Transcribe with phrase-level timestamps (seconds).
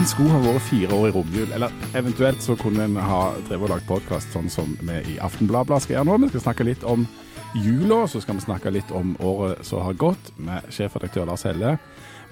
[0.00, 3.66] En skulle ha vært fire år i romjul, eller eventuelt så kunne en ha drevet
[3.66, 6.14] og lagd podkast sånn som vi i Aftenbladet skal gjøre nå.
[6.22, 7.02] Vi skal snakke litt om
[7.60, 11.74] jula, så skal vi snakke litt om året som har gått, med sjefredaktør Lars Helle.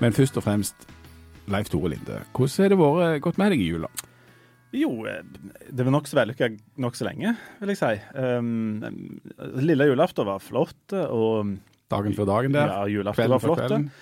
[0.00, 0.88] Men først og fremst
[1.52, 2.22] Leif Tore Linde.
[2.32, 3.92] Hvordan har det vært gått med deg i jula?
[4.72, 5.20] Jo, eh,
[5.68, 7.94] det var nokså vellykka nokså lenge, vil jeg si.
[8.16, 8.80] Um,
[9.60, 10.86] lille julaften var flott.
[10.96, 11.58] og...
[11.92, 12.78] Dagen før dagen der?
[12.78, 13.92] Ja, julaften var flott.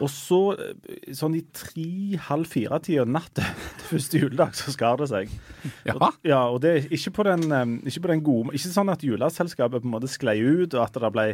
[0.00, 5.34] Og så, eh, sånn i tre-halv fire-tida natt til første juledag, så skar det seg.
[5.84, 5.96] Ja.
[5.96, 8.92] Og, ja, og det er ikke på den, um, ikke på den gode Ikke sånn
[8.92, 11.26] at juleselskapet på en måte sklei ut, og at det ble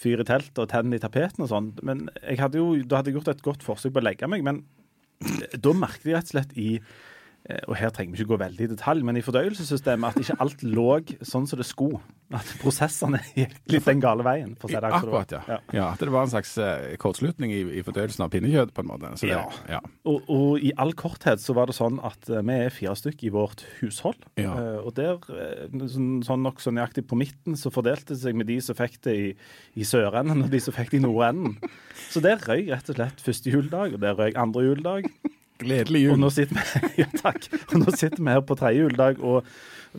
[0.00, 1.70] fyr i teltet og tenn i tapeten og sånn.
[1.86, 4.44] Men jeg hadde jo, da hadde jeg gjort et godt forsøk på å legge meg.
[4.46, 4.64] Men
[5.56, 6.88] da merket jeg rett og slett i eh,
[7.68, 10.62] og her trenger vi ikke gå veldig i detalj, men i fordøyelsessystemet at ikke alt
[10.76, 10.86] lå
[11.26, 12.00] sånn som det skulle.
[12.34, 14.56] At prosessene gikk litt den gale veien.
[14.58, 15.30] si det akkurat.
[15.30, 15.58] Akkurat, ja.
[15.76, 15.84] ja.
[15.92, 19.12] At det var en slags eh, kortslutning i, i fordøyelsen av pinnekjøtt, på en måte.
[19.20, 19.44] Så det, Ja.
[19.76, 19.80] ja.
[20.10, 23.22] Og, og i all korthet så var det sånn at eh, vi er fire stykk
[23.28, 24.26] i vårt hushold.
[24.42, 24.56] Ja.
[24.58, 28.50] Eh, og der, eh, sånn, sånn nokså nøyaktig på midten, så fordelte det seg med
[28.50, 29.30] de som fikk det i,
[29.78, 31.54] i sørenden, og de som fikk det i nordenden.
[32.10, 35.12] Så der røy rett og slett første juledag, og der røy andre juledag.
[35.62, 36.20] Gledelig Og jul.
[36.20, 37.48] nå sitter vi, ja, takk.
[37.72, 39.46] Og nå sitter vi her på tredje juledag og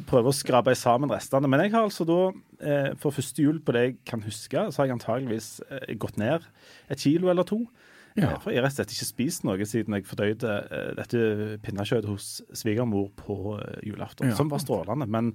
[0.08, 1.50] prøver å skrape sammen restene.
[1.50, 2.18] Men jeg har altså da,
[2.62, 6.20] eh, for første jul på det jeg kan huske, så har jeg antageligvis eh, gått
[6.22, 6.46] ned
[6.94, 7.64] et kilo eller to.
[8.18, 8.32] Ja.
[8.36, 10.54] Eh, For jeg har rett og slett ikke spist noe siden jeg fordøyde
[10.98, 11.20] dette
[11.66, 14.36] pinnekjøttet hos svigermor på julaften, Ja.
[14.38, 15.06] som var strålende.
[15.10, 15.34] Men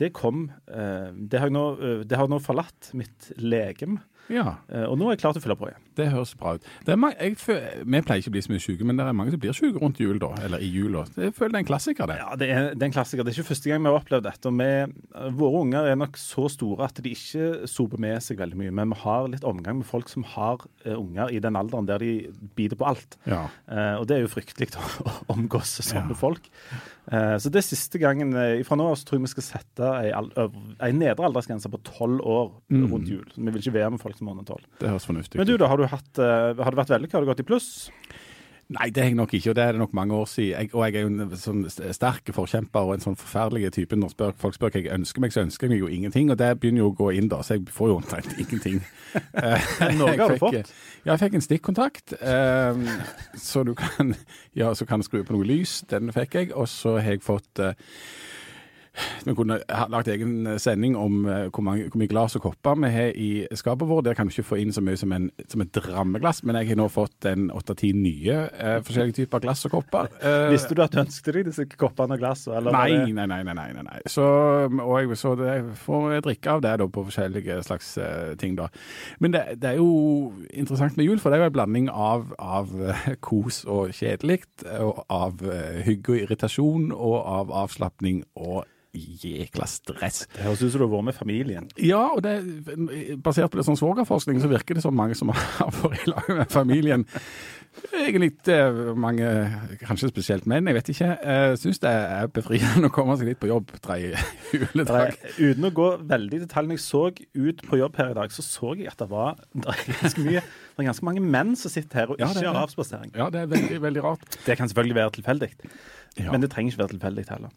[0.00, 3.98] det kom eh, Det har, jeg nå, det har nå forlatt mitt legem,
[4.32, 5.82] Ja, eh, og nå er jeg klar til å fylle på igjen.
[5.98, 6.64] det høres bra ut.
[6.86, 7.36] Det er mange, jeg,
[7.84, 9.82] vi pleier ikke å bli så mye syke, men det er mange som blir syke
[9.82, 10.30] rundt jul, da.
[10.46, 11.02] Eller i jula.
[11.20, 12.16] Jeg føler det er en klassiker, det.
[12.22, 13.26] Ja, det er, det er en klassiker.
[13.28, 14.48] Det er ikke første gang vi har opplevd dette.
[14.48, 18.56] og Vi, våre unger er nok så store at de ikke soper med seg veldig
[18.62, 18.72] mye.
[18.80, 22.00] Men vi har litt omgang med folk som har eh, unger i den alderen der
[22.00, 22.14] de
[22.56, 23.18] biter på alt.
[23.28, 23.44] Ja.
[23.68, 26.18] Eh, og det er jo fryktelig å omgås sånne Ja.
[26.24, 26.48] folk.
[27.10, 29.88] Eh, så det er siste gangen eh, Fra nå av tror jeg vi skal sette
[30.06, 32.84] ei nedre aldersgrense på tolv år Mm.
[32.92, 33.24] rundt jul.
[33.34, 34.64] Så vi vil ikke være med folk som er under tolv.
[35.42, 37.12] Men du da, har du hatt, eh, har det vært vellykka?
[37.18, 37.90] Har du gått i pluss?
[38.72, 40.50] Nei, det har jeg nok ikke, og det er det nok mange år siden.
[40.52, 43.98] Jeg, og jeg er jo en sånn sterk forkjemper og en sånn forferdelig type.
[43.98, 46.32] Når spør, folk spør hva jeg ønsker meg, så ønsker jeg meg jo ingenting.
[46.32, 48.80] Og det begynner jo å gå inn, da, så jeg får jo omtrent ingenting.
[50.00, 50.72] Noe har du fått?
[51.02, 52.86] Ja, jeg fikk en stikkontakt, Um,
[53.38, 54.14] så du kan
[54.54, 55.80] ja, så kan skru på noe lys.
[55.90, 56.52] Den fikk jeg.
[56.56, 57.74] Og så har jeg fått eh,
[59.24, 59.58] vi kunne
[59.92, 63.30] lagt egen sending om eh, hvor, mange, hvor mye glass og kopper vi har i
[63.56, 64.04] skapet vårt.
[64.04, 66.72] Der kan vi ikke få inn så mye som, en, som et drammeglass, men jeg
[66.72, 70.10] har nå fått en åtte-ti nye eh, forskjellige typer glass og kopper.
[70.20, 72.58] Eh, Visste du at du ønsket deg disse koppene og glassene?
[72.60, 73.40] eller Nei, nei, nei.
[73.46, 74.00] nei, nei, nei.
[74.10, 74.26] Så,
[74.68, 75.54] og jeg, så det,
[75.84, 78.58] får drikke av det da, på forskjellige slags eh, ting.
[78.58, 78.68] da.
[79.22, 82.28] Men det, det er jo interessant med jul, for det er jo en blanding av,
[82.38, 84.42] av eh, kos og kjedelig,
[84.82, 85.40] og av
[85.86, 90.26] hygge og irritasjon, og av avslapning og jækla stress.
[90.34, 91.68] Det høres ut som du har vært med familien.
[91.80, 92.36] Ja, og det,
[93.24, 96.30] basert på det sånn svogerforskning, så virker det som mange som har vært i lag
[96.42, 97.06] med familien.
[97.96, 99.28] Egentlig eh, mange,
[99.80, 103.40] kanskje spesielt menn, jeg vet ikke, uh, syns det er befriende å komme seg litt
[103.40, 104.20] på jobb tredje
[104.52, 105.16] juledag.
[105.38, 108.34] Uten å gå veldig i detalj, når jeg så ut på jobb her i dag,
[108.34, 111.72] så så jeg at det var det ganske mye det er ganske mange menn som
[111.72, 113.12] sitter her og Ja, ikke har avspasering.
[113.16, 114.38] Ja, det er veldig, veldig rart.
[114.46, 115.50] Det kan selvfølgelig være tilfeldig,
[116.18, 116.32] Ja.
[116.32, 117.52] men det trenger ikke være tilfeldig heller.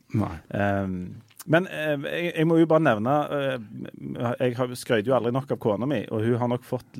[0.55, 0.93] Um,
[1.45, 5.59] men eh, jeg, jeg må jo bare nevne eh, Jeg skrøt jo aldri nok av
[5.61, 6.97] kona mi, og hun har nok fått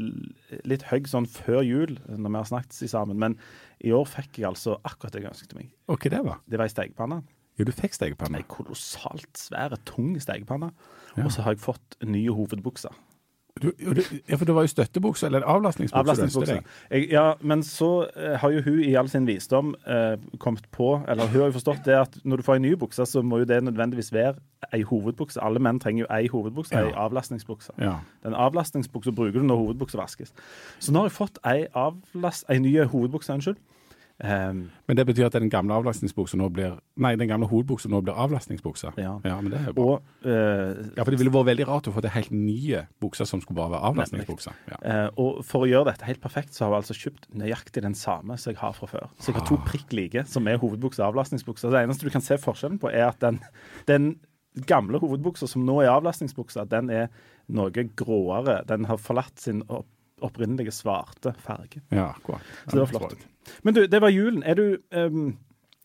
[0.68, 3.18] litt høgg sånn før jul når vi har snakket sammen.
[3.22, 3.38] Men
[3.82, 5.72] i år fikk jeg altså akkurat det jeg ønsket meg.
[5.90, 6.44] Hva det var?
[6.46, 7.24] Det var ei stekepanne.
[7.56, 8.44] Jo, du fikk stekepanne.
[8.44, 10.74] Ei kolossalt svære, tung stekepanne.
[11.16, 11.26] Ja.
[11.26, 12.94] Og så har jeg fått nye hovedbukser.
[13.62, 16.00] Du, du, ja, for det var jo støttebukse, eller avlastningsbukse.
[16.00, 16.58] Avlastningsbukse.
[16.92, 21.02] Jeg- Ja, men så eh, har jo hun i all sin visdom eh, kommet på,
[21.08, 23.38] eller hun har jo forstått det at når du får ei ny bukse, så må
[23.40, 24.36] jo det nødvendigvis være
[24.74, 25.40] ei hovedbukse.
[25.42, 27.06] Alle menn trenger jo ei hovedbukse, ei Ja.
[27.08, 27.72] avlastningsbukse.
[27.80, 27.94] Ja.
[28.24, 30.34] Den avlastningsbuksa bruker du når hovedbuksa vaskes.
[30.80, 33.56] Så nå har jeg fått ei, avlast, ei ny hovedbukse, unnskyld.
[34.24, 38.00] Ehm, Men det betyr at den gamle avlastningsbuksa nå blir Nei, den gamle hovedbuksa nå
[38.06, 38.94] blir avlastningsbuksa.
[38.96, 39.18] Ja.
[39.20, 39.84] men det er jo bra.
[39.84, 43.28] og uh, Ja, for det ville vært veldig rart å få til helt nye bukser
[43.28, 44.62] som skulle bare være avlastningsbukser.
[44.72, 44.78] Ja.
[44.80, 47.98] Uh, og for å gjøre dette helt perfekt, så har vi altså kjøpt nøyaktig den
[48.00, 49.10] samme som jeg har fra før.
[49.20, 51.74] Så jeg har to prikk like, som er hovedbukse og avlastningsbukse.
[51.74, 53.42] Det eneste du kan se forskjellen på, er at den,
[53.92, 54.14] den
[54.70, 57.12] gamle hovedbuksa, som nå er avlastningsbuksa, den er
[57.52, 58.62] noe gråere.
[58.70, 59.92] Den har forlatt sin opp
[60.24, 61.82] opprinnelige svarte farge.
[61.92, 62.42] ja, akkurat.
[62.66, 63.26] Så det var flott.
[63.64, 64.44] Men du, det var julen.
[64.44, 65.38] Er du um,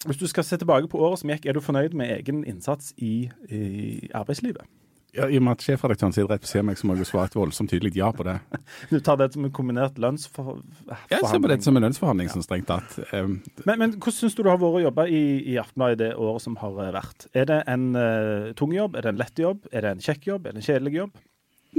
[0.06, 2.94] Hvis du skal se tilbake på året som gikk, er du fornøyd med egen innsats
[2.96, 4.64] i, i arbeidslivet?
[5.10, 7.02] Ja, I og med at sjefredaktøren sitter rett ved siden av meg, så må jeg
[7.02, 8.36] jo svare et voldsomt tydelig ja på det.
[8.92, 10.76] Du tar det som en kombinert lønnsforhandling?
[11.10, 12.94] Jeg ser på det som en lønnsforhandling, sånn strengt tatt.
[13.10, 16.12] Um, men, men, hvordan syns du det har vært å jobbe i, i Aftenbladet det
[16.14, 17.26] året som har eh, vært?
[17.34, 20.30] Er det en uh, tung jobb, er det en lett jobb, er det en kjekk
[20.30, 21.18] jobb, er det en kjedelig jobb?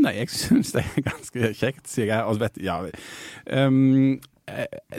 [0.01, 2.21] Nei, jeg syns det er ganske kjekt, sier jeg.
[2.27, 2.81] Og vet, ja,
[3.47, 4.19] um,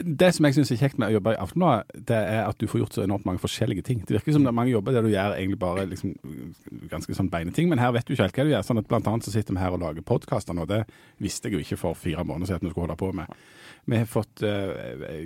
[0.03, 2.65] det som jeg syns er kjekt med å jobbe i Aftenbladet, det er at du
[2.69, 4.01] får gjort så enormt mange forskjellige ting.
[4.03, 6.13] Det virker som det er mange jobber der du gjør egentlig bare liksom,
[6.91, 8.65] ganske sånn beine ting, men her vet du ikke helt hva du gjør.
[8.67, 10.65] sånn at Blant annet så sitter vi her og lager podkaster nå.
[10.69, 10.83] Det
[11.23, 13.37] visste jeg jo ikke for fire måneder siden at vi skulle holde på med.
[13.85, 14.73] Vi har fått uh,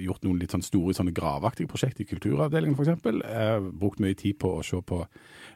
[0.02, 3.04] gjort noen litt sånn store sånne graveaktige prosjekter i Kulturavdelingen f.eks.
[3.06, 5.04] Uh, brukt mye tid på å se på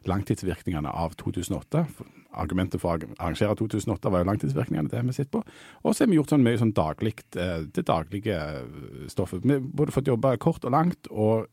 [0.10, 1.88] langtidsvirkningene av 2008.
[2.32, 5.44] Argumentet for å arrangere 2008 var jo langtidsvirkningene, det vi sett på.
[5.84, 8.40] Og så har vi gjort sånn mye sånn daglig, uh, det daglige
[9.12, 9.44] stoffet.
[9.44, 11.50] Vi har både fått jobbe kort og langt, og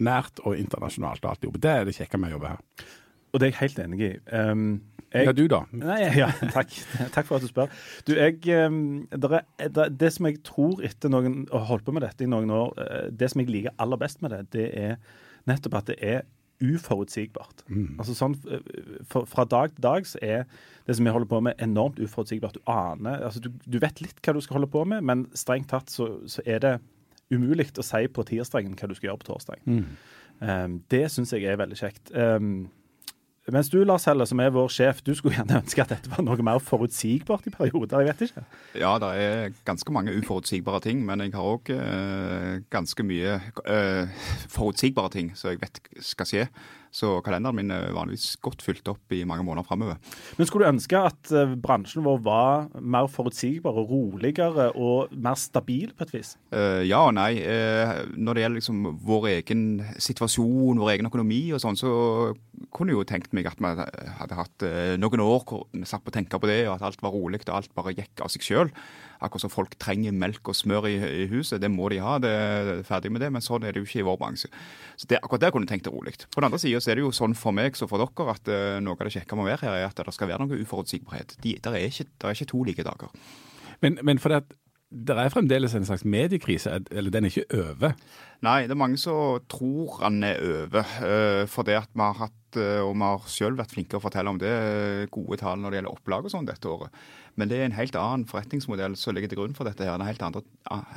[0.00, 1.54] nært og internasjonalt alt det.
[1.62, 2.86] Det er det kjekke med å jobbe her.
[3.32, 4.12] Og det er jeg helt enig i.
[4.32, 4.68] Um
[5.14, 5.60] jeg, ja, du da?
[5.76, 6.72] Nei, ja, takk.
[7.14, 7.70] takk for at du spør.
[8.08, 12.26] Du, jeg, det, er, det, som jeg tror etter noen å holdt på med dette
[12.26, 14.96] i noen år, eh, det som jeg liker aller best med det, det er
[15.46, 16.24] nettopp at det er
[16.62, 17.64] uforutsigbart.
[17.68, 17.96] Mm.
[18.00, 18.64] Altså sånn, eh,
[19.10, 20.44] for, Fra dag til dag så er
[20.86, 22.56] det som vi holder på med, enormt uforutsigbart.
[22.56, 25.70] Du aner altså du, du vet litt hva du skal holde på med, men strengt
[25.72, 26.74] tatt så, så er det
[27.32, 29.62] umulig å si på tirsdagen hva du skal gjøre på torsdag.
[29.66, 29.86] Mm.
[30.36, 32.12] Um, det syns jeg er veldig kjekt.
[32.12, 32.68] Um,
[33.54, 36.24] mens du, Lars Helle, som er vår sjef, du skulle gjerne ønske at dette var
[36.26, 38.02] noe mer forutsigbart i perioder?
[38.02, 38.44] Jeg vet ikke.
[38.80, 44.08] Ja, det er ganske mange uforutsigbare ting, men jeg har òg øh, ganske mye øh,
[44.52, 46.48] forutsigbare ting som jeg vet skal skje.
[46.96, 49.98] Så kalenderen min er vanligvis godt fylt opp i mange måneder framover.
[50.38, 55.36] Men skulle du ønske at uh, bransjen vår var mer forutsigbar og roligere og mer
[55.40, 56.34] stabil på et vis?
[56.54, 57.34] Uh, ja og nei.
[57.44, 59.66] Uh, når det gjelder liksom vår egen
[60.00, 61.90] situasjon, vår egen økonomi og sånn, så
[62.72, 63.74] kunne jeg jo tenkt meg at vi
[64.16, 64.64] hadde hatt
[64.96, 67.42] noen år hvor vi satt på å tenke på det, og at alt var rolig
[67.44, 68.72] og alt bare gikk av seg sjøl.
[69.20, 71.60] Akkurat som folk trenger melk og smør i, i, huset.
[71.62, 73.30] Det må de ha, det er ferdig med det.
[73.34, 74.50] Men sånn er det jo ikke i vår bransje.
[74.96, 76.16] Så det, Akkurat der kunne jeg tenkt det rolig.
[76.28, 78.76] På den andre sida er det jo sånn for meg som for dere at uh,
[78.84, 81.38] noe av det kjekke med å være her, er at det skal være noe uforutsigbarhet.
[81.44, 83.12] De, der, er ikke, der er ikke to like dager.
[83.82, 84.56] Men, men for det at
[84.96, 87.96] det er fremdeles en slags mediekrise, eller den er ikke over?
[88.46, 90.92] Nei, det er mange som tror den er over.
[91.02, 94.32] Uh, for det at vi har hatt, og vi har selv vært flinke å fortelle
[94.32, 94.50] om det,
[95.14, 96.94] gode tall når det gjelder opplag og sånn dette året.
[97.36, 99.84] Men det er en helt annen forretningsmodell som ligger til grunn for dette.
[99.84, 100.42] her, Det er helt, andre,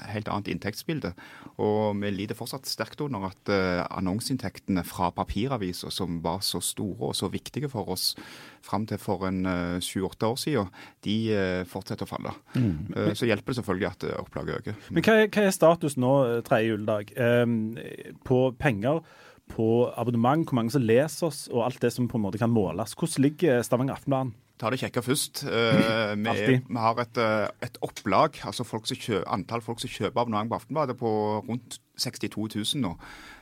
[0.07, 1.11] helt annet inntektsbilde.
[1.59, 7.11] Og vi lider fortsatt sterkt under at uh, annonseinntektene fra papiraviser, som var så store
[7.11, 8.13] og så viktige for oss
[8.63, 9.44] fram til for en
[9.83, 10.71] sju-åtte år siden,
[11.03, 11.15] de
[11.67, 12.33] fortsetter å falle.
[12.56, 13.15] Mm.
[13.15, 14.81] Så hjelper det selvfølgelig at opplaget øker.
[14.91, 16.11] Men hva er, hva er status nå
[16.47, 17.56] tredje juledag um,
[18.27, 19.00] på penger?
[19.49, 22.53] På abonnement, hvor mange som leser oss, og alt det som på en måte kan
[22.53, 22.95] måles.
[22.97, 25.43] Hvordan ligger Stavanger Aftenblad ta det kjekke først.
[25.47, 30.19] Uh, vi, vi, har et, eh, et opplag, altså folk kjøper, antall folk som kjøper
[30.21, 31.11] abonnement på Aftenbladet, på
[31.47, 32.95] rundt 62 000 nå.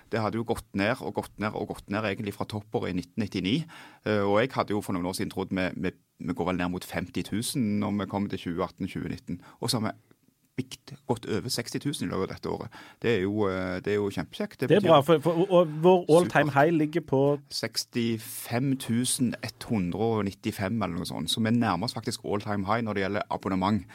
[0.07, 3.01] Det hadde jo gått ned og gått ned og gått ned egentlig fra toppåret i
[3.01, 3.55] 1999.
[4.05, 6.51] Uh, eh, og jeg hadde jo for noen år siden trodd vi, vi, vi går
[6.51, 9.41] vel ned mot 50 000 når vi kommer til 2018-2019.
[9.59, 10.06] Og så har vi
[11.07, 12.69] gått over 60 000 i løpet av dette året.
[13.01, 14.59] Det er jo, eh, det er jo kjempekjekt.
[14.59, 17.21] Det, det, er bra, for, for, og vår all time high ligger på
[17.53, 21.31] 65 195 eller noe sånt.
[21.31, 23.85] Som er nærmest faktisk all time high når det gjelder abonnement.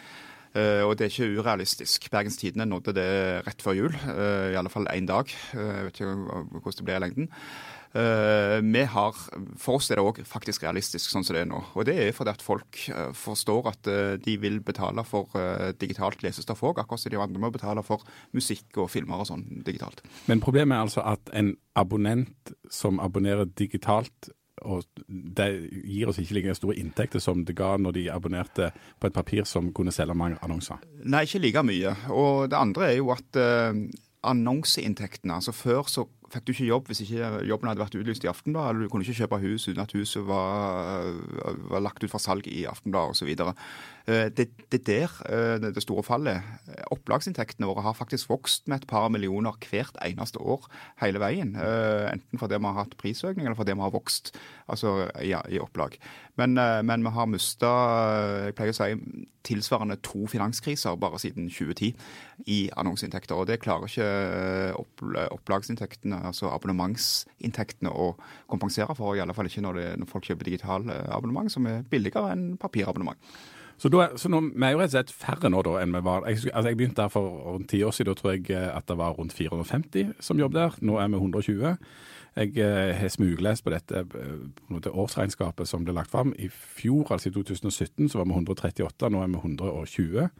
[0.52, 2.10] Uh, og det er ikke urealistisk.
[2.12, 3.06] Bergens Tidende nådde det
[3.46, 5.24] rett før jul, uh, i alle fall én dag.
[5.54, 6.16] Uh, jeg vet ikke
[6.60, 7.30] hvordan det blir i lengden.
[7.92, 9.16] Uh, vi har,
[9.60, 11.60] For oss er det òg faktisk realistisk sånn som det er nå.
[11.76, 15.28] Og det er fordi at folk uh, forstår at uh, de vil betale for
[15.80, 18.04] digitalt lesestoff òg, akkurat som de andre må betale for
[18.36, 20.00] musikk og filmer og sånn digitalt.
[20.30, 24.32] Men problemet er altså at en abonnent som abonnerer digitalt
[24.62, 25.48] og det
[25.88, 28.68] gir oss ikke like store inntekter som det ga når de abonnerte
[29.00, 30.78] på et papir som kunne selge mange annonser?
[31.02, 31.94] Nei, ikke like mye.
[32.14, 33.40] Og det andre er jo at
[34.22, 38.30] annonseinntektene altså Før så fikk du ikke jobb hvis ikke jobben hadde vært utlyst i
[38.30, 41.10] Aftenbladet, eller du kunne ikke kjøpe hus uten at huset var,
[41.72, 43.32] var lagt ut for salg i Aftenbladet osv.
[44.06, 46.42] Eh, det, er der eh, det store fallet.
[46.90, 50.66] Opplagsinntektene våre har faktisk vokst med et par millioner hvert eneste år
[51.02, 51.54] hele veien.
[51.56, 54.34] Eh, enten fordi vi har hatt prisøkning, eller fordi vi har vokst
[54.66, 55.98] altså, ja, i opplag.
[56.36, 56.54] Men,
[56.86, 57.70] men vi har mista
[58.46, 61.92] jeg pleier å si, tilsvarende to finanskriser bare siden 2010
[62.48, 63.36] i annonseinntekter.
[63.36, 68.14] Og det klarer ikke opplagsinntektene altså abonnementsinntektene å
[68.50, 69.14] kompensere for.
[69.14, 72.54] I alle fall ikke når, det, når folk kjøper digitale abonnement, som er billigere enn
[72.60, 73.20] papirabonnement.
[73.82, 76.00] Så, da, så nå, vi er jo rett og slett færre nå da enn vi
[76.06, 76.22] var.
[76.30, 78.12] Jeg, altså jeg begynte der for rundt ti år siden.
[78.12, 80.76] Da tror jeg eh, at det var rundt 450 som jobbet der.
[80.86, 81.72] Nå er vi 120.
[82.38, 84.36] Jeg eh, har smuglest på dette eh,
[84.70, 86.30] på årsregnskapet som ble lagt fram.
[86.38, 89.10] I fjor, altså i 2017, så var vi 138.
[89.10, 90.30] Nå er vi 120.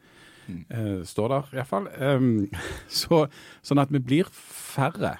[0.47, 1.91] Eh, står der iallfall.
[1.99, 2.47] Um,
[3.01, 3.25] så,
[3.59, 5.17] sånn at vi blir færre.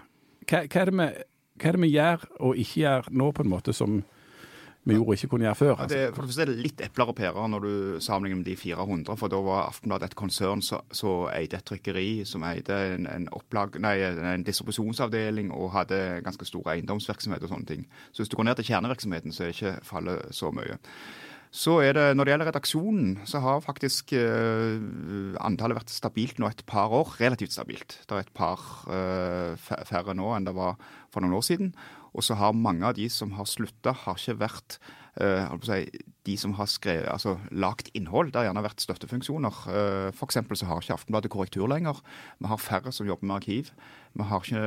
[0.47, 1.11] Hva, hva, er det vi,
[1.59, 3.99] hva er det vi gjør og ikke gjør nå, på en måte, som
[4.83, 5.73] vi gjorde ikke kunne gjøre før?
[5.73, 5.95] Ja, Altså?
[5.95, 8.55] det, for det første er det litt epler og pærer når du sammenligner med de
[8.59, 9.17] 400.
[9.17, 13.27] For da var Aftenbladet et konsern som så eide et trykkeri, som eide en, en,
[13.31, 17.87] opplag, nei, en distribusjonsavdeling og hadde ganske stor eiendomsvirksomhet og sånne ting.
[18.11, 20.79] Så hvis du går ned til kjernevirksomheten, så er ikke fallet så mye.
[21.53, 24.81] Så er det, Når det gjelder redaksjonen, så har faktisk eh,
[25.39, 27.13] antallet vært stabilt nå et par år.
[27.21, 27.99] Relativt stabilt.
[28.09, 28.57] Det er et par
[28.89, 30.79] eh, færre nå enn det var
[31.13, 31.75] for noen år siden.
[32.13, 34.77] Og så har mange av de som har slutta, har ikke vært
[35.21, 35.85] eh, å si,
[36.27, 38.31] de som har skrevet, altså lagt innhold.
[38.31, 39.61] Det har gjerne vært støttefunksjoner.
[39.67, 40.39] Uh, F.eks.
[40.39, 41.99] så har ikke Aftenbladet korrektur lenger.
[42.39, 43.73] Vi har færre som jobber med arkiv.
[44.13, 44.61] Vi har, ikke,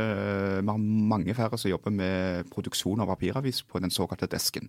[0.61, 4.69] vi har mange færre som jobber med produksjon av papiravis på den såkalte desken.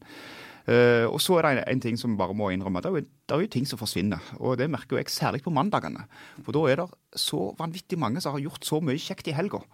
[0.67, 2.83] Uh, og så er det en, en ting som bare må innrømme.
[2.83, 4.31] Det er, jo, det er jo ting som forsvinner.
[4.39, 6.05] Og det merker jeg særlig på mandagene.
[6.45, 9.65] For da er det så vanvittig mange som har gjort så mye kjekt i helga.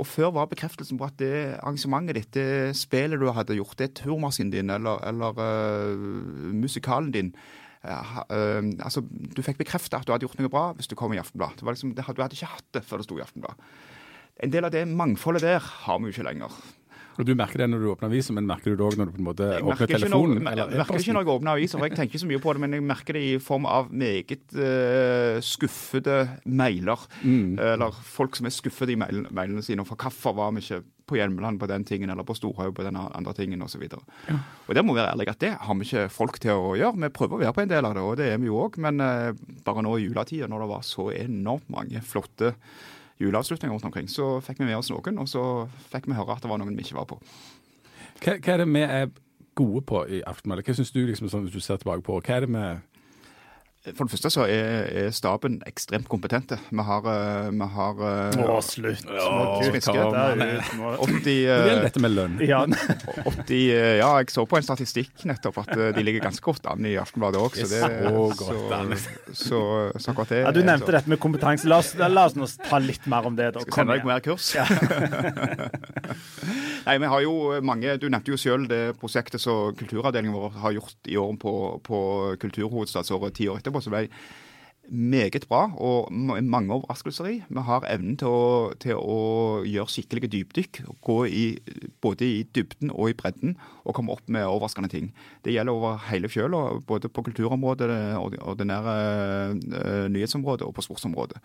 [0.00, 3.92] Og før var bekreftelsen på at det arrangementet ditt, det spillet du hadde gjort, det
[4.00, 7.34] turmaskinen din eller, eller uh, musikalen din
[7.84, 11.12] uh, øh, altså, Du fikk bekrefta at du hadde gjort noe bra hvis du kom
[11.12, 11.58] i Aftenblad.
[11.60, 13.60] Det var liksom, du hadde ikke hatt det før det sto i Aftenblad.
[14.40, 16.54] En del av det mangfoldet der har vi jo ikke lenger.
[17.18, 19.16] Og Du merker det når du åpner avisen, men merker du det òg når du
[19.16, 20.38] på en måte åpner telefonen?
[20.44, 20.70] når, telefonen?
[20.70, 22.62] jeg merker ikke når jeg åpner aviser, for jeg tenker ikke så mye på det,
[22.64, 27.04] men jeg merker det i form av meget uh, skuffede mailer.
[27.22, 27.58] Mm.
[27.74, 29.84] Eller folk som er skuffede i mail, mailene sine.
[29.88, 32.98] For hvorfor var vi ikke på Hjelmeland på den tingen, eller på Storhaug på den
[33.00, 33.82] andre tingen, osv.
[33.90, 34.04] Og,
[34.68, 37.00] og det må være ærlig at det har vi ikke folk til å gjøre.
[37.02, 38.78] Vi prøver å være på en del av det, og det er vi jo òg.
[38.84, 39.34] Men uh,
[39.66, 42.54] bare nå i juletida, når det var så enormt mange flotte
[43.20, 45.42] juleavslutninger rundt omkring, så fikk vi med oss noen, og så
[45.92, 47.20] fikk vi høre at det var noen vi ikke var på.
[48.20, 49.10] Hva, hva er det vi er
[49.58, 50.66] gode på i Aftenbladet?
[50.66, 52.18] Hva syns du liksom, sånn, hvis du ser tilbake på?
[52.20, 52.64] Hva er det vi
[53.80, 56.58] For det første så er, er staben ekstremt kompetente.
[56.68, 59.06] Vi har, eh, vi har eh, Å, slutt.
[59.08, 60.90] Å, Kutt det kom ut nå.
[61.06, 62.34] 80, Det gjelder eh, dette med lønn.
[62.44, 62.58] Ja,
[63.32, 66.84] 80 eh, Ja, jeg så på en statistikk nettopp at de ligger ganske godt an
[66.84, 67.56] i Aftenbladet òg.
[67.56, 68.92] Så, Det det- er så godt an.
[69.00, 69.62] så, så,
[69.96, 71.64] så akkurat det ja, du nevnte så- dette med kompetanse.
[71.72, 73.48] La oss, la oss nå ta litt mer om det.
[73.56, 73.64] da.
[73.64, 74.52] Skal sende deg mer kurs.
[76.86, 77.32] Nei, vi har jo
[77.62, 81.54] mange, Du nevnte jo selv det prosjektet som kulturavdelingen vår har gjort i år på,
[81.84, 81.98] på
[82.40, 83.82] kulturhovedstadsåret ti år etterpå.
[83.84, 84.08] så ble
[84.90, 87.36] meget bra og mange overraskelser i.
[87.48, 89.18] Vi har evnen til å, til å
[89.66, 90.80] gjøre skikkelige dypdykk.
[91.06, 91.44] Gå i,
[92.02, 95.12] både i dybden og i bredden og komme opp med overraskende ting.
[95.44, 101.38] Det gjelder over hele fjøla, både på kulturområdet, det ordinære eh, nyhetsområdet og på sportsområdet.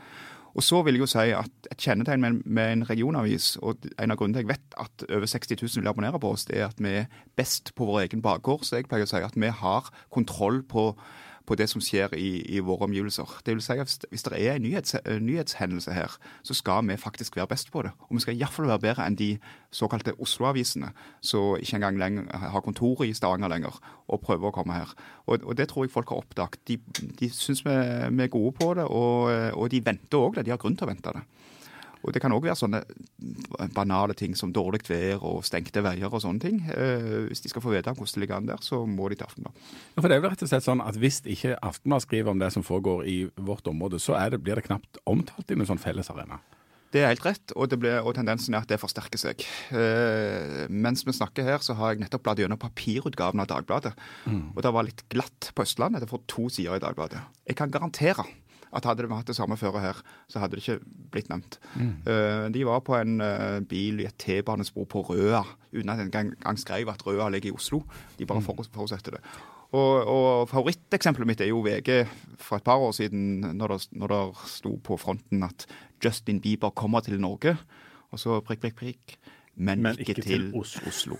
[0.55, 3.77] Og så vil jeg jo si at Et kjennetegn med, en- med en regionavis, og
[3.99, 6.57] en av grunnene til jeg vet at over 60 000 vil abonnere på oss, det
[6.61, 8.63] er at vi er best på vår egen bakgård.
[8.63, 10.95] Så jeg pleier å si at vi har kontroll på,
[11.45, 13.37] på det som skjer i, i våre omgivelser.
[13.45, 16.97] Det vil si at hvis, det er en nyhets, en nyhetshendelse her, så skal vi
[16.97, 17.91] faktisk være best på det.
[18.09, 19.29] Og vi skal iallfall være bedre enn de
[19.75, 24.77] såkalte Oslo-avisene, som ikke engang lenger har kontor i Stavanger lenger, og prøver å komme
[24.77, 24.91] her.
[25.25, 26.61] Og, og det tror jeg folk har oppdaget.
[26.67, 26.79] De,
[27.19, 27.75] de syns vi,
[28.11, 30.45] vi er gode på det, og, og de venter òg det.
[30.47, 31.25] De har grunn til å vente det.
[32.05, 32.83] Og Det kan òg være sånne
[33.73, 36.59] banale ting som dårlig vær og stengte veier og sånne ting.
[36.69, 39.25] Eh, hvis de skal få vite hvordan det ligger an der, så må de til
[39.25, 39.71] Aftenbladet.
[39.95, 42.43] Ja, For det er vel rett og slett sånn at Hvis ikke Aftenbladet skriver om
[42.43, 45.81] det som foregår i vårt område, så det, blir det knapt omtalt i noen sånn
[45.81, 46.39] fellesarena.
[46.93, 49.41] Det er helt rett, og, det ble, og tendensen er at det forsterker seg.
[49.75, 53.91] Eh, mens vi snakker her, så har jeg nettopp bladd gjennom papirutgaven av Dagbladet.
[54.53, 56.05] Og det var litt glatt på Østlandet.
[56.05, 57.25] Det får to sider i Dagbladet.
[57.49, 58.23] Jeg kan garantere
[58.75, 59.99] at hadde vi hatt det samme føret her,
[60.31, 60.79] så hadde det ikke
[61.13, 61.59] blitt nevnt.
[61.77, 65.43] Eh, de var på en eh, bil i et T-banespor på Røa,
[65.73, 67.83] uten at en gang, gang skrev at Røa ligger i Oslo.
[68.19, 68.65] De bare mm.
[68.73, 69.23] forutsetter det.
[69.75, 72.05] Og, og Favoritteksempelet mitt er jo VG
[72.39, 75.65] for et par år siden, når det, når det sto på fronten at
[76.03, 77.57] Justin Bieber kommer til Norge.
[78.11, 79.17] Og så prikk, prikk, prikk.
[79.55, 80.87] Men, Men ikke, ikke til, til Oslo.
[80.87, 81.17] Oslo.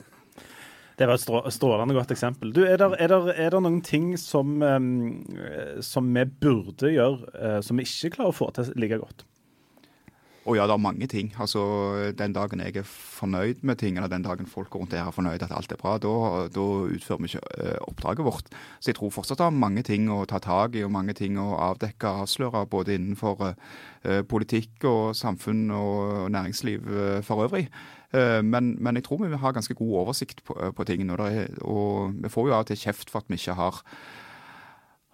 [0.96, 2.54] Det var et strå- strålende godt eksempel.
[2.56, 4.62] Du, er, der noen ting som,
[5.84, 9.26] som vi burde gjøre, eh, som vi ikke klarer å få til like godt?
[10.46, 11.32] Og ja, det er mange ting.
[11.42, 11.62] Altså,
[12.18, 15.42] Den dagen jeg er fornøyd med ting, eller den dagen folk rundt her er fornøyd
[15.42, 18.52] at alt er bra, da, da utfører vi ikke eh, oppdraget vårt.
[18.80, 21.40] Så jeg tror fortsatt det er mange ting å ta tak i, og mange ting
[21.42, 27.68] å avdekke og avsløre, både innenfor eh, politikk og samfunn og næringsliv eh, for øvrig.
[28.16, 31.18] Men, men jeg tror vi har ganske god oversikt på, på tingene.
[31.20, 33.82] Og, og vi får jo av og til kjeft for at vi ikke har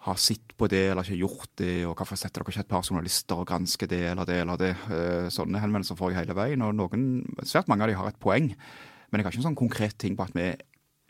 [0.02, 2.86] har sett på det eller ikke gjort det, og hvorfor setter dere ikke et par
[2.88, 4.72] journalister og gransker det eller det eller det.
[4.90, 6.66] Eh, sånne henvendelser får jeg hele veien.
[6.66, 7.06] og noen,
[7.46, 10.18] Svært mange av de har et poeng, men jeg har ikke en sånn konkret ting
[10.18, 10.50] på at vi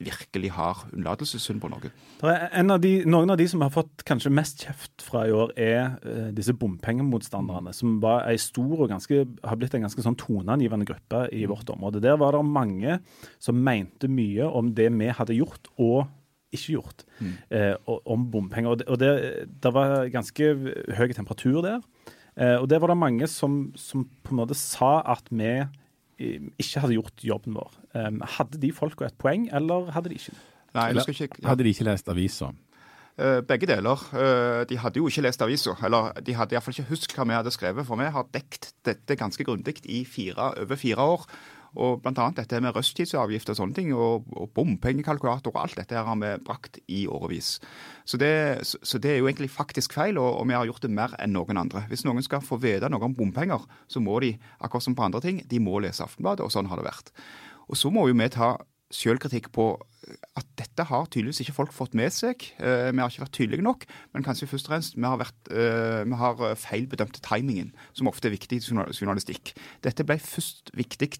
[0.01, 1.91] virkelig har unnlatelsessynd på noe.
[2.25, 5.81] Av de, noen av de som har fått kanskje mest kjeft fra i år, er
[6.01, 7.73] uh, disse bompengemotstanderne.
[7.77, 11.69] Som var ei stor og ganske, har blitt en ganske sånn toneangivende gruppe i vårt
[11.73, 12.01] område.
[12.03, 12.97] Der var det mange
[13.37, 16.09] som mente mye om det vi hadde gjort, og
[16.51, 17.33] ikke gjort mm.
[17.57, 18.73] eh, om bompenger.
[18.73, 19.11] Og, det, og det,
[19.63, 20.49] det, var ganske
[20.97, 21.83] høy temperatur der.
[22.39, 26.49] Eh, og det var det mange som, som, på en måte sa at vi eh,
[26.61, 27.77] ikke hadde gjort jobben vår.
[27.95, 30.37] Eh, hadde de folka et poeng, eller hadde de ikke
[30.71, 31.49] Nei, eller, ikke, ja.
[31.49, 32.53] Hadde de ikke lest avisa?
[33.19, 34.03] Uh, begge deler.
[34.15, 35.73] Uh, de hadde jo ikke lest avisa.
[35.83, 37.83] Eller de hadde iallfall ikke husket hva vi hadde skrevet.
[37.89, 41.25] For vi har dekt dette ganske grundig i fire, over fire år.
[41.79, 42.27] Og bl.a.
[42.35, 46.31] dette med rushtidsavgift og sånne ting, og, og bompengekalkulator og alt dette her har vi
[46.43, 47.53] brakt i årevis.
[48.03, 48.33] Så det,
[48.67, 51.35] så det, er jo egentlig faktisk feil, og, og, vi har gjort det mer enn
[51.35, 51.85] noen andre.
[51.91, 55.23] Hvis noen skal få vite noe om bompenger, så må de, akkurat som på andre
[55.23, 57.13] ting, de må lese Aftenbladet, og sånn har det vært.
[57.71, 58.57] Og så må jo vi ta
[58.95, 59.73] sjølkritikk på
[60.39, 62.43] at dette har tydeligvis ikke folk fått med seg.
[62.61, 65.51] Eh, vi har ikke vært tydelige nok, men kanskje først og fremst vi har, vært,
[65.53, 68.63] eh, vi har eh, feilbedømt timingen, som ofte er viktig i
[68.97, 69.53] journalistikk.
[69.85, 71.11] Dette ble først viktig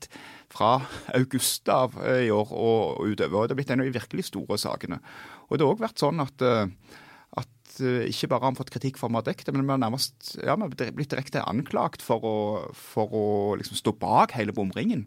[0.51, 0.79] fra
[1.17, 3.43] august av i år og utover.
[3.43, 4.99] og Det har blitt en av de virkelig store sakene.
[5.49, 6.47] Og det har òg vært sånn at
[7.31, 7.77] at
[8.11, 10.67] ikke bare har vi fått kritikk for å det, men vi har nærmest ja, vi
[10.67, 12.37] har blitt direkte anklagt for å,
[12.75, 15.05] for å liksom stå bak hele bomringen.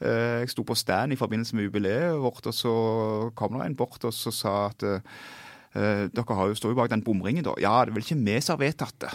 [0.00, 2.74] Eh, jeg sto på stand i forbindelse med jubileet vårt, og så
[3.36, 4.86] kom det en bort og så sa at
[5.74, 7.50] Uh, dere har jo stått bak den bomringen, da.
[7.58, 9.08] Ja, det er vel ikke vi som har vedtatt det.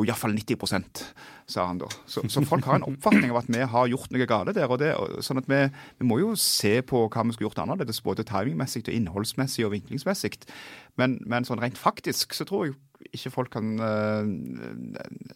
[0.00, 1.02] Og iallfall 90%
[1.44, 1.90] sa han da.
[2.08, 4.64] Så, så, folk har en oppfatning av at vi har gjort noe galt der.
[4.64, 5.58] og det, sånn at vi,
[6.00, 9.74] vi, må jo se på hva vi skulle gjort annerledes, både timingmessig og innholdsmessig og
[9.76, 10.38] vinklingsmessig.
[10.96, 12.78] Men, men sånn rent faktisk så tror jeg
[13.12, 14.26] ikke folk kan uh,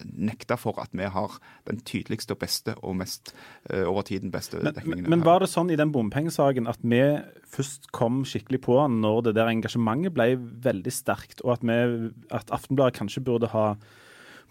[0.03, 1.37] nekte for at vi har
[1.69, 3.33] den tydeligste og beste og mest
[3.71, 5.09] uh, over tiden beste men, dekningen.
[5.13, 7.03] Men var det sånn i den bompengesaken at vi
[7.51, 12.53] først kom skikkelig på når det der engasjementet ble veldig sterkt, og at, vi, at
[12.55, 13.73] Aftenbladet kanskje burde ha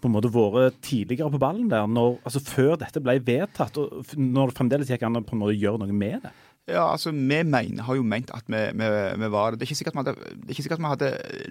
[0.00, 4.14] på en måte vært tidligere på ballen der, når, altså før dette ble vedtatt, og
[4.16, 6.32] når det fremdeles gikk an å på en måte gjøre noe med det?
[6.70, 8.88] Ja, altså, Vi mener, har jo ment at vi, vi,
[9.22, 9.60] vi var det.
[9.60, 11.10] Det er, vi hadde, det er ikke sikkert vi hadde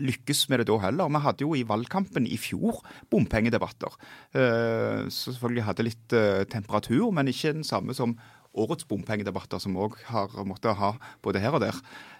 [0.10, 1.12] lykkes med det da heller.
[1.12, 3.96] Vi hadde jo i valgkampen i fjor bompengedebatter.
[4.36, 8.17] Uh, så selvfølgelig hadde litt uh, temperatur, men ikke den samme som
[8.58, 10.94] årets bompengedebatter, som òg har måttet ha
[11.26, 11.76] både her og der.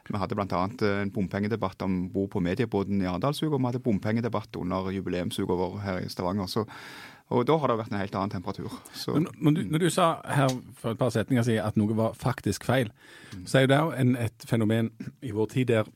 [0.10, 0.64] Vi hadde bl.a.
[0.66, 5.58] Eh, en bompengedebatt om bord på mediebåten i Arendalsuka, og vi hadde bompengedebatt under jubileumsuka
[5.58, 6.50] vår her i Stavanger.
[6.50, 6.66] Så
[7.30, 8.74] og da har det vært en helt annen temperatur.
[9.06, 12.66] Når du, når, du, sa her for et par setninger siden at noe var faktisk
[12.66, 12.90] feil,
[13.36, 13.44] mm.
[13.46, 14.90] så er jo det en, et fenomen
[15.22, 15.92] i vår tid der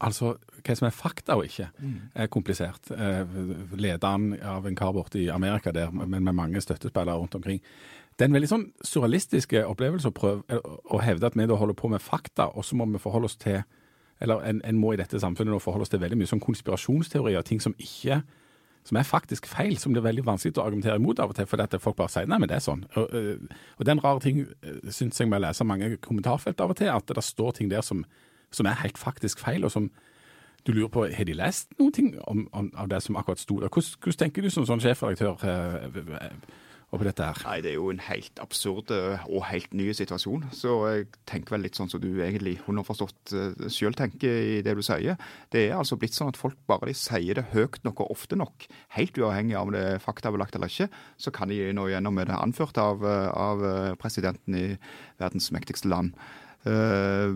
[0.00, 1.96] altså hva som er fakta og ikke, mm.
[2.22, 2.92] er komplisert.
[2.94, 3.34] Eh,
[3.74, 7.58] lederen av en kar borte i Amerika der, men med mange støttespillere rundt omkring.
[8.14, 11.74] Det er en veldig sånn surrealistisk opplevelse å prøve å hevde at vi da holder
[11.74, 13.64] på med fakta, og så må vi forholde oss til
[14.22, 17.42] eller en, en må i dette samfunnet nå forholde oss til veldig mye sånn konspirasjonsteorier,
[17.42, 18.20] ting som ikke
[18.84, 21.46] som er faktisk feil, som det er veldig vanskelig å argumentere imot av og til,
[21.46, 22.84] fordi folk bare sier nei, men det er sånn.
[22.98, 26.74] Og, øh, og den rare ting øh, syns jeg med å lese mange kommentarfelt av
[26.74, 28.02] og til, at det står ting der som,
[28.50, 29.90] som er helt faktisk feil, og som
[30.66, 33.70] du lurer på har de lest ting om, om, av det som akkurat sto der.
[33.70, 35.38] Hvordan, hvordan tenker du som sånn sjefredaktør?
[36.92, 37.38] Oppi dette her?
[37.48, 40.44] Nei, Det er jo en helt absurd eh, og helt ny situasjon.
[40.52, 44.74] Så jeg tenker vel litt sånn som du egentlig underforstått forstått sjøl tenker i det
[44.76, 45.16] du sier.
[45.52, 48.36] Det er altså blitt sånn at folk bare de sier det høyt nok og ofte
[48.36, 48.66] nok,
[48.98, 52.28] helt uavhengig av om det er faktabelagt eller ikke, så kan de nå gjennom med
[52.28, 54.66] det anført av, eh, av presidenten i
[55.22, 56.12] verdens mektigste land.
[56.62, 57.34] Uh,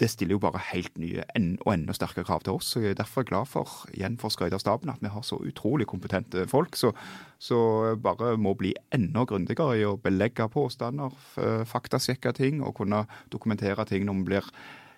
[0.00, 1.24] det stiller jo bare helt nye
[1.64, 2.72] og enda sterkere krav til oss.
[2.72, 5.38] Så jeg er derfor glad for igjen for skryt av staben, at vi har så
[5.40, 6.76] utrolig kompetente folk.
[6.76, 6.92] Så,
[7.38, 7.58] så
[8.02, 11.14] bare må bli enda grundigere i å belegge påstander,
[11.68, 14.50] faktasjekke ting og kunne dokumentere ting når vi blir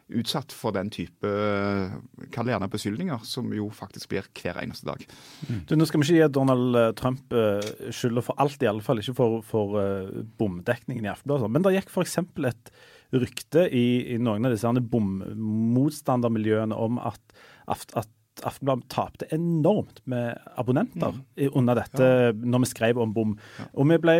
[0.08, 1.30] utsatt for den type
[2.32, 5.04] kall gjerne beskyldninger, som jo faktisk blir hver eneste dag.
[5.48, 5.62] Mm.
[5.68, 7.60] Du, nå skal vi ikke gi Donald eh, Trump uh,
[7.94, 11.52] skylda for alt, i alle fall ikke for, for uh, bomdekningen i Aftenbladet.
[11.52, 12.18] Men det gikk f.eks.
[12.48, 12.72] et
[13.14, 17.20] rykte i, i, noen av disse bommotstandermiljøene om at,
[17.68, 18.08] at
[18.46, 21.50] Aftenbladet tapte enormt med abonnenter mm.
[21.52, 22.32] under dette ja.
[22.32, 23.36] når vi skrev om bom.
[23.58, 23.68] Ja.
[23.74, 24.16] Og vi ble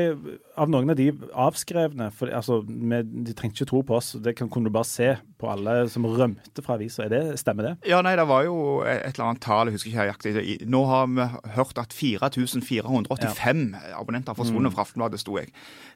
[0.59, 2.11] av noen av de avskrevne.
[2.15, 4.15] For, altså, vi, de trengte ikke tro på oss.
[4.23, 7.07] Det kan, kunne du bare se på alle som rømte fra avisa.
[7.39, 7.75] Stemmer det?
[7.91, 10.57] Ja, nei, det var jo et eller annet tall, jeg husker ikke nøyaktig.
[10.71, 13.95] Nå har vi hørt at 4485 ja.
[13.99, 14.77] abonnenter har forsvunnet mm.
[14.77, 15.53] fra Aftenbladet, sto jeg.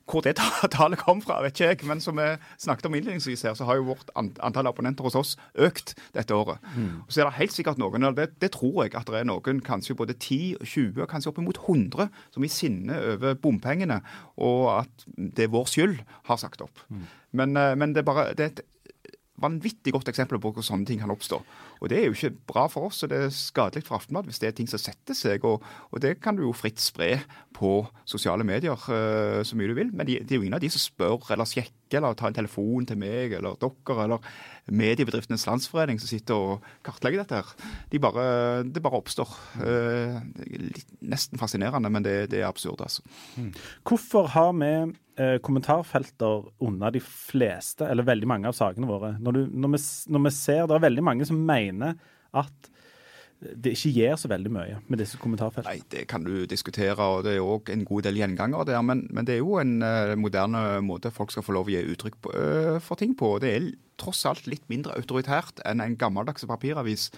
[0.09, 0.37] Hvor det
[0.77, 1.83] tallet kom fra, vet ikke jeg.
[1.91, 2.29] Men som vi
[2.63, 6.63] snakket om innledningsvis her, så har jo vårt antall abonnenter hos oss økt dette året.
[6.77, 7.03] Mm.
[7.09, 9.63] Så er det helt sikkert noen eller det, det, tror jeg at det er noen,
[9.65, 14.03] kanskje både 10, 20, kanskje oppimot 100, som i sinne over bompengene
[14.37, 15.99] og at det er vår skyld,
[16.29, 16.85] har sagt opp.
[16.93, 17.09] Mm.
[17.41, 18.65] Men, eh, men, det er bare det er et
[19.43, 21.41] vanvittig godt eksempel på hvor sånne ting kan oppstå.
[21.81, 24.39] Og Det er jo ikke bra for oss, og det er skadelig for Aftenblad hvis
[24.39, 25.45] det er ting som setter seg.
[25.49, 27.17] Og, og det kan du jo fritt spre
[27.57, 29.91] på sosiale medier uh, så mye du vil.
[29.91, 32.37] Men det de er jo ingen av de som spør eller sjekker eller ta en
[32.37, 34.33] telefon til meg eller dere eller
[34.73, 37.41] Mediebedriftenes Landsforening som sitter og kartlegger dette.
[37.43, 37.71] her.
[37.91, 38.25] De bare,
[38.63, 39.33] det bare oppstår.
[39.59, 43.03] Uh, litt, nesten fascinerende, men det, det er absurd, altså.
[43.37, 43.51] Mm.
[43.89, 44.73] Hvorfor har vi
[45.19, 49.17] eh, kommentarfelter under de fleste, eller veldig mange av sakene våre?
[49.19, 49.83] Når, du, når, vi,
[50.15, 51.99] når vi ser Det er veldig mange som mener
[52.39, 52.72] at
[53.43, 55.75] det ikke gjør så veldig mye med disse kommentarfeltene?
[55.75, 58.83] Nei, Det kan du diskutere, og det er òg en god del gjengangere der.
[58.87, 61.83] Men, men, det er jo en uh, moderne måte folk skal få lov å gi
[61.95, 63.35] uttrykk på, uh, for ting på.
[63.43, 67.11] Det er tross alt litt mindre autoritært enn en gammeldags papiravis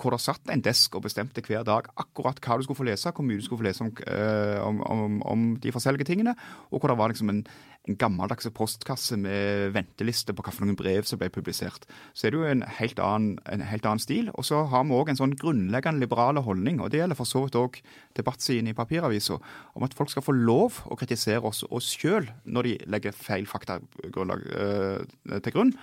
[0.00, 3.12] hvor det satt en desk og bestemte hver dag akkurat hva du skulle få lese,
[3.12, 6.34] hvor mye du skulle få lese om, uh, om, om, om de forskjellige tingene,
[6.70, 7.42] og hvor det var liksom en,
[7.88, 11.86] en gammeldags postkasse med venteliste på hvilke brev som ble publisert.
[12.14, 14.30] Så er det jo en helt annen, en helt annen stil.
[14.34, 17.44] Og så har vi òg en sånn grunnleggende liberale holdning, og det gjelder for så
[17.46, 17.80] vidt òg
[18.18, 19.38] debattsiden i papiravisa,
[19.74, 23.46] om at folk skal få lov å kritisere oss, oss sjøl når de legger feil
[23.50, 25.76] faktagrunnlag øh, til grunn.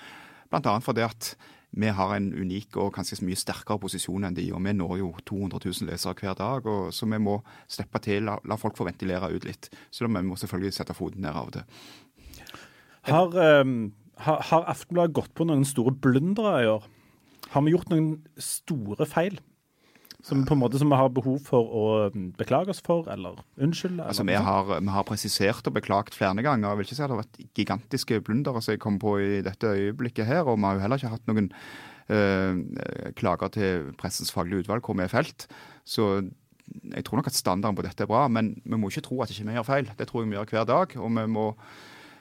[0.49, 1.33] Blant annet fordi at
[1.71, 5.09] vi har en unik og kanskje mye sterkere posisjon enn de, og vi når jo
[5.29, 6.65] 200 000 lesere hver dag.
[6.65, 7.37] Og, så vi må
[7.69, 9.69] steppe til, la, la folk få ventilere ut litt.
[9.93, 11.65] Så vi må selvfølgelig sette foten ned av det.
[13.09, 13.91] Har, um,
[14.25, 16.89] har, har Aftenbladet gått på noen store blundere i år?
[17.53, 18.09] Har vi gjort noen
[18.41, 19.39] store feil?
[20.25, 23.37] Som på en måte som vi har behov for å mm, beklage oss for, eller
[23.55, 24.03] unnskylde?
[24.03, 26.73] Altså, vi har, vi har, presisert og beklagt flere ganger.
[26.73, 29.39] Jeg vil ikke si at det har vært gigantiske blundere som jeg kom på i
[29.45, 30.43] dette øyeblikket her.
[30.43, 31.47] Og vi har jo heller ikke hatt noen
[32.11, 32.59] øh,
[33.19, 35.47] klager til Pressens faglige utvalg hvor vi er felt.
[35.87, 36.09] Så
[36.91, 39.31] jeg tror nok at standarden på dette er bra, men vi må ikke tro at
[39.31, 39.93] ikke vi gjør feil.
[39.97, 40.99] Det tror jeg vi gjør hver dag.
[40.99, 41.47] og vi må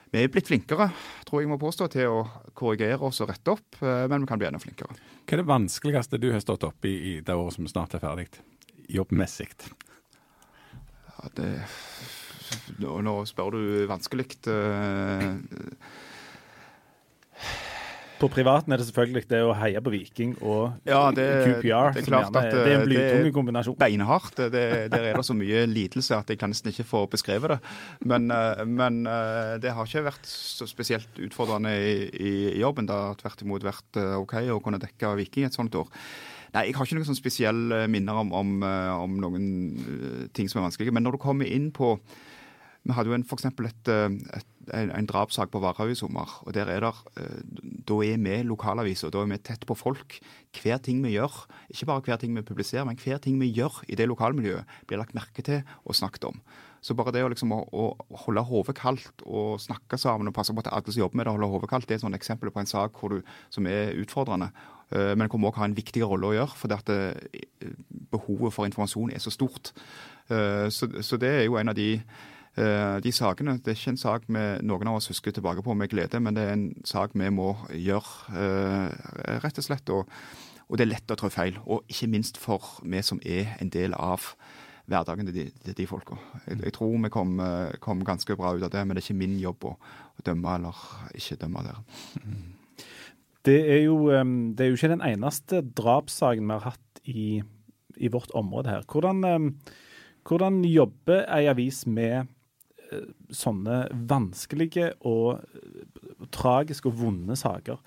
[0.09, 0.89] vi er blitt flinkere,
[1.27, 2.21] tror jeg må påstå, til å
[2.57, 4.95] korrigere oss og rette opp, eh, men vi kan bli enda flinkere.
[5.25, 8.03] Hva er det vanskeligste du har stått oppe i i det året som snart er
[8.03, 8.29] ferdig,
[8.89, 9.51] jobbmessig?
[11.09, 11.51] Ja, det
[12.81, 14.25] nå, nå, spør du vanskelig.
[14.47, 15.37] Uh,
[18.19, 21.93] på privaten er det selvfølgelig det å heie på Viking og ja, det, QPR.
[21.95, 23.77] Det er klart at det er en blytung kombinasjon.
[23.79, 24.39] Beinhardt.
[24.39, 27.59] Det, der er det så mye lidelse at jeg kan nesten ikke få beskrevet det.
[28.11, 32.89] Men, eh, men eh, det har ikke vært så spesielt utfordrende i, i jobben.
[32.89, 35.87] Det har tvert imot vært eh, OK å kunne dekke Viking et sånt år.
[36.55, 38.55] Nei, Jeg har ikke noen sånn spesielle minner om, om,
[39.05, 40.95] om noen ting som er vanskelige.
[40.95, 41.93] Men når du kommer inn på
[42.89, 43.91] vi hadde jo et,
[44.39, 46.29] et en, drapssak på Varhaug i sommer.
[46.45, 47.41] og der er der, eh,
[47.87, 50.19] Da er vi lokalaviser, da er vi tett på folk.
[50.53, 53.83] Hver ting vi gjør, ikke bare hver ting vi publiserer, men hver ting vi gjør
[53.87, 56.41] i det lokalmiljøet, blir lagt merke til og snakket om.
[56.81, 60.53] Så bare det å, liksom, å, å holde hodet kaldt og snakke sammen og passe
[60.53, 62.59] på at alle som jobber med det, holder hodet kaldt, det er et eksempel på
[62.59, 64.51] en sak du, som er utfordrende.
[64.91, 67.73] Eh, men hvor vi òg har en viktig rolle å gjøre, fordi eh,
[68.11, 69.73] behovet for informasjon er så stort.
[70.29, 74.01] Så, så det er jo en av de Eh, de sakene, Det er ikke en
[74.01, 77.13] sak vi, noen av oss husker tilbake på med glede, men det er en sak
[77.13, 79.89] vi må gjøre, eh, rett og slett.
[79.89, 80.09] Og,
[80.67, 81.59] og det er lett å trå feil.
[81.65, 84.33] Og ikke minst for vi som er en del av
[84.89, 86.17] hverdagen til de, til de folka.
[86.47, 87.35] Jeg, jeg, tror vi kom,
[87.79, 89.75] kom, ganske bra ut av det, men det er ikke min jobb å,
[90.17, 90.81] å dømme eller
[91.17, 91.83] ikke dømme der.
[93.45, 97.27] Det er, jo, det er jo ikke den eneste drapssaken vi har hatt i,
[97.95, 98.83] i vårt område her.
[98.89, 99.53] Hvordan,
[100.27, 102.27] hvordan jobber ei avis med
[103.35, 105.41] sånne vanskelige og
[106.33, 107.79] tragiske og vonde saker.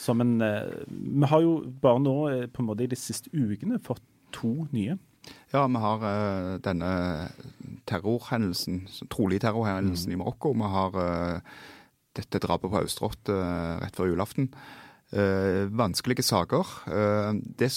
[0.00, 3.30] Som en eh, Vi har jo bare nå eh, på en måte i de siste
[3.32, 4.02] ukene fått
[4.34, 4.98] to nye.
[5.54, 6.88] Ja, vi har uh, denne
[7.88, 10.16] terrorhendelsen, trolig terrorhendelsen mm.
[10.16, 10.52] i Marokko.
[10.58, 11.60] Vi har uh,
[12.18, 14.50] dette drapet på Austrått uh, rett før julaften.
[15.78, 16.66] vanskelige saker.
[17.54, 17.68] Det,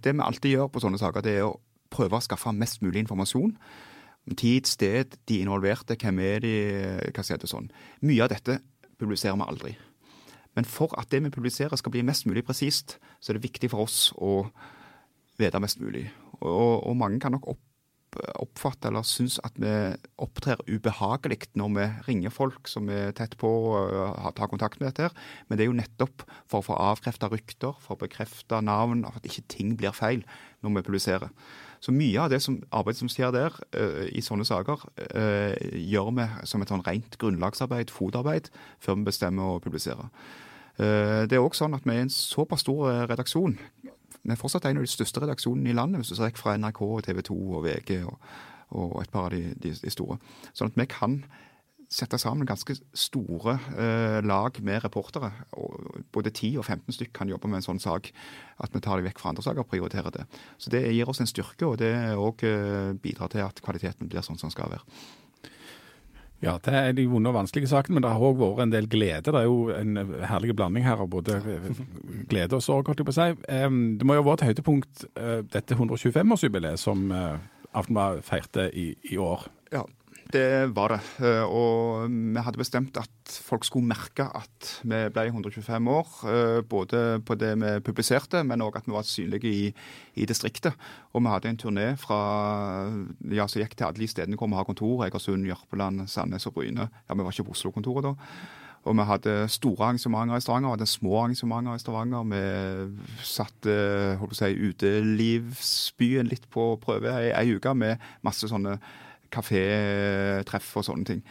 [0.00, 1.58] det, vi alltid gjør på sånne saker, det er å
[1.92, 3.50] prøve å skaffe mest mulig informasjon
[4.24, 6.54] Tid, sted, de involverte, hvem er de,
[7.12, 7.68] hva sier det sånn.
[8.00, 8.60] Mye av dette
[8.96, 9.74] publiserer vi aldri.
[10.54, 13.72] Men for at det vi publiserer skal bli mest mulig presist, så er det viktig
[13.72, 14.46] for oss å
[15.40, 16.06] vite mest mulig.
[16.40, 17.62] Og, og mange kan nok opp,
[18.38, 19.72] oppfatte eller synes at vi
[20.22, 25.08] opptrer ubehagelig når vi ringer folk som er tett på og tar kontakt med dette.
[25.08, 25.28] her.
[25.48, 29.26] Men det er jo nettopp for å få avkrefta rykter, for å bekrefte navn, at
[29.26, 30.22] ikke ting blir feil
[30.62, 31.34] når vi publiserer.
[31.84, 36.14] Så mye av det som, arbeidet som skjer der uh, i sånne saker, uh, gjør
[36.16, 38.48] vi som et sånn rent grunnlagsarbeid, fotarbeid,
[38.80, 40.08] før vi bestemmer å publisere.
[40.78, 43.58] Uh, det er òg sånn at vi er en såpass stor redaksjon
[44.24, 46.54] vi er fortsatt en av de største redaksjonene i landet, hvis du ser vekk fra
[46.56, 48.14] NRK, TV 2 og VG og,
[48.72, 50.16] og et par av de, de, de store.
[50.56, 51.18] Sånn at vi kan
[51.94, 55.30] sette sammen ganske store eh, lag med reportere.
[56.14, 58.10] Både 10 og 15 stykk kan jobbe med en sånn sak.
[58.62, 60.28] At vi tar det vekk fra andre saker og prioriterer det.
[60.58, 64.26] Så Det gir oss en styrke, og det òg eh, bidrar til at kvaliteten blir
[64.26, 64.82] sånn som den skal være.
[66.44, 68.88] Ja, det er de vonde og vanskelige sakene, men det har òg vært en del
[68.90, 69.30] glede.
[69.30, 69.96] Det er jo en
[70.28, 71.38] herlig blanding her av både
[72.30, 73.28] glede og sorg, holdt jeg på å si.
[74.00, 78.92] Det må jo ha vært et høydepunkt, eh, dette 125-årsjubileet som eh, Aftenbladet feirte i,
[79.10, 79.48] i år.
[80.32, 81.00] Det var det.
[81.26, 86.08] Eh, og vi hadde bestemt at folk skulle merke at vi ble 125 år.
[86.30, 89.68] Eh, både på det vi publiserte, men òg at vi var synlige i,
[90.14, 90.74] i, distriktet.
[91.12, 92.18] Og vi hadde en turné fra
[93.30, 95.04] ja, som gikk til alle de stedene hvor vi har kontor.
[95.06, 96.88] Egersund, Jørpeland, Sandnes og Bryne.
[97.08, 98.14] Ja, Vi var ikke på Oslo-kontoret da.
[98.84, 102.26] Og vi hadde store arrangementer i Stavanger, vi hadde små arrangementer i Stavanger.
[102.28, 103.76] Vi satte
[104.20, 108.76] holdt på å si, utelivsbyen litt på prøve ei, ei uke med masse sånne
[109.34, 111.24] kafétreff og sånne ting.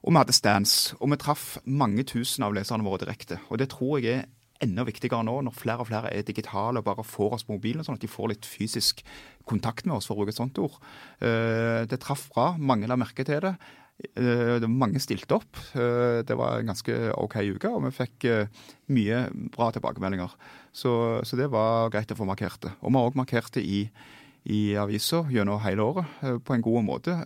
[0.00, 0.76] Og vi hadde stands.
[1.00, 3.40] Og vi traff mange tusen av leserne våre direkte.
[3.50, 4.28] Og det tror jeg er
[4.64, 7.84] enda viktigere nå, når flere og flere er digitale og bare får oss på mobilen,
[7.84, 9.02] sånn at de får litt fysisk
[9.48, 10.76] kontakt med oss, for å bruke et sånt ord.
[11.24, 12.52] Eh, det traff bra.
[12.58, 13.54] Mange la merke til det.
[14.20, 15.60] Eh, mange stilte opp.
[15.72, 18.28] Eh, det var en ganske OK uke, og vi fikk
[18.92, 19.24] mye
[19.56, 20.36] bra tilbakemeldinger.
[20.76, 20.92] Så,
[21.24, 22.76] så det var greit å få markert det.
[22.80, 23.84] Og vi har òg markert det i
[24.44, 27.16] i avisa gjennom hele året eh, på en god måte,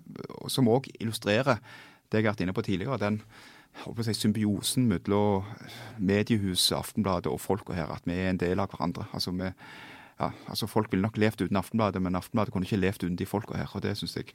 [0.50, 1.60] som òg illustrerer
[2.10, 2.98] det jeg har vært inne på tidligere.
[2.98, 3.20] den
[4.02, 5.44] si, symbiosen mellom
[5.98, 7.90] mediehuset, Aftenbladet og folka her.
[7.90, 9.06] At vi er en del av hverandre.
[9.12, 9.50] Altså, vi,
[10.20, 13.26] ja, altså Folk ville nok levd uten Aftenbladet, men Aftenbladet kunne ikke levd uten de
[13.26, 13.70] folka her.
[13.74, 14.34] og Det syns jeg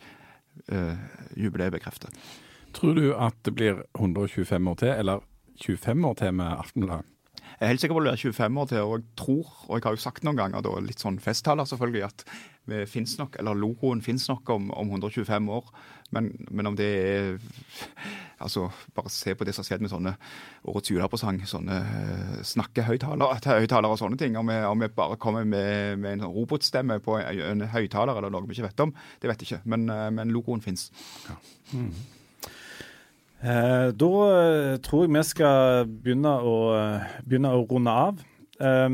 [0.72, 0.98] uh,
[1.38, 2.10] jubileet bekrefter.
[2.74, 5.24] Tror du at det blir 125 år til, eller
[5.65, 7.06] 25 år til med Aftenbladet?
[7.60, 9.74] Jeg er helt sikker på at det blir 25 år til, og jeg tror, og
[9.76, 12.24] jeg har jo sagt noen ganger, da, litt sånn festtaler selvfølgelig, at
[12.89, 15.71] finnes nok, eller logoen fins nok om, om, 125 år.
[16.15, 17.39] Men, men, om det er
[18.39, 20.13] Altså, bare se på det som har skjedd med sånne
[20.71, 24.38] årets julepresang, sånne uh, snakkehøyttalere og sånne ting.
[24.39, 28.32] Om vi, om vi bare kommer med, med, en robotstemme på en, en høyttaler eller
[28.32, 29.62] noe vi ikke vet om, det vet jeg ikke.
[29.75, 30.88] Men, uh, men logoen fins.
[31.27, 31.36] Ja.
[31.73, 31.91] Mm.
[33.39, 36.55] Eh, da eh, tror jeg vi skal begynne å,
[37.23, 38.23] begynne å runde av.
[38.60, 38.88] Eh,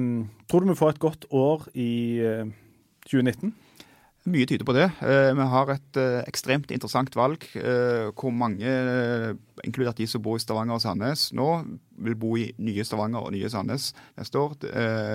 [0.45, 1.93] tror du vi får et godt år i
[3.09, 3.53] 2019?
[4.25, 4.87] Mye tyder på det.
[5.05, 7.43] Vi har et ekstremt interessant valg
[8.17, 8.71] hvor mange,
[9.61, 11.45] inkludert de som bor i Stavanger og Sandnes nå,
[12.01, 14.55] vil bo i nye Stavanger og nye Sandnes neste år.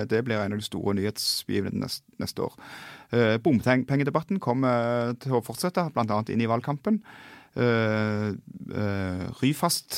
[0.07, 1.89] Det blir en av de store nyhetsbegivenhetene
[2.23, 2.55] neste år.
[3.43, 6.21] Bompengedebatten kommer til å fortsette, bl.a.
[6.31, 7.01] inn i valgkampen.
[9.41, 9.97] Ryfast,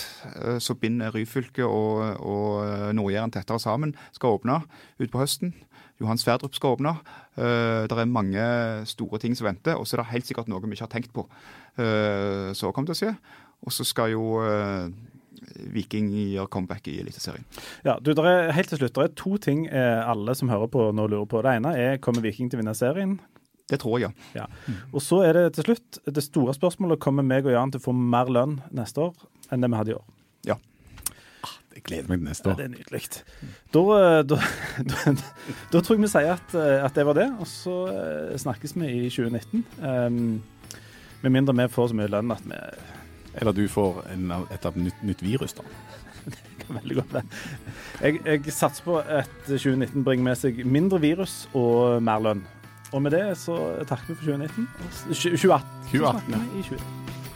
[0.57, 4.63] som binder Ryfylke og, og Nord-Jæren tettere sammen, skal åpne
[4.97, 5.53] utpå høsten.
[6.01, 6.95] Johan Sverdrup skal åpne.
[7.35, 8.43] det er mange
[8.89, 9.77] store ting som venter.
[9.77, 11.27] Og så er det helt sikkert noe vi ikke har tenkt på
[11.75, 13.13] så kommer det til å skje.
[13.63, 14.23] Og så skal jo
[15.73, 17.45] Viking gjøre comeback i Eliteserien.
[17.85, 21.07] Ja, du, er, helt til slutt, det er to ting alle som hører på nå
[21.07, 21.41] lurer på.
[21.45, 23.17] Det ene er kommer Viking til å vinne serien?
[23.71, 24.43] Det tror jeg, ja.
[24.43, 24.73] ja.
[24.91, 27.85] Og så er det til slutt det store spørsmålet kommer meg og Jan til å
[27.85, 29.15] få mer lønn neste år
[29.53, 30.03] enn det vi hadde i år.
[31.73, 32.53] Jeg gleder meg til neste år.
[32.53, 33.01] Ja, det er nydelig.
[33.73, 34.37] Da, eh, da,
[34.91, 35.13] da,
[35.73, 38.75] da, tror jeg vi sier at, eh, at, det var det, og så eh, snakkes
[38.77, 39.63] vi i 2019.
[39.81, 40.43] Um,
[41.23, 42.59] med mindre vi får så mye lønn at vi
[43.39, 45.63] Eller du får en, et nytt, nytt virus, da.
[46.25, 47.23] det kan veldig godt være.
[48.01, 52.43] Jeg, jeg satser på at 2019 bringer med seg mindre virus og mer lønn.
[52.93, 53.57] Og med det så
[53.89, 54.69] takker vi for 2019.
[55.09, 55.65] 2018.
[55.89, 56.43] 2018 ja.
[56.59, 56.85] I 20.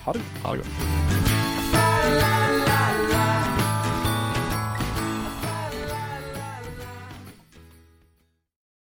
[0.05, 0.27] Ha det.
[0.43, 2.46] Ha det godt.